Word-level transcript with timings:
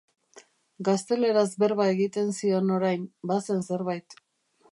Gazteleraz 0.87 1.43
berba 1.65 1.85
egiten 1.91 2.33
zion 2.39 2.73
orain, 2.79 3.05
bazen 3.33 3.65
zerbait. 3.69 4.17